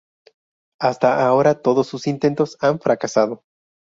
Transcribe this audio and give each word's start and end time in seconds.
Hasta 0.79 1.23
ahora, 1.23 1.61
todos 1.61 1.85
sus 1.85 2.07
intentos 2.07 2.57
han 2.59 2.79
fracasado. 2.79 3.43